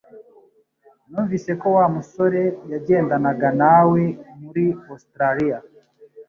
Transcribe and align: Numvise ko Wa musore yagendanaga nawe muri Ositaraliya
Numvise 1.09 1.51
ko 1.59 1.67
Wa 1.75 1.85
musore 1.95 2.41
yagendanaga 2.71 3.47
nawe 3.61 4.01
muri 4.41 4.65
Ositaraliya 4.93 5.57